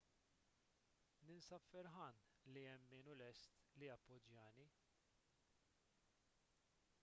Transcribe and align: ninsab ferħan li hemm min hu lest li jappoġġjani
ninsab 1.27 1.67
ferħan 1.73 2.17
li 2.55 2.63
hemm 2.69 2.87
min 2.99 3.11
hu 3.11 3.17
lest 3.21 3.61
li 3.83 3.91
jappoġġjani 3.91 4.67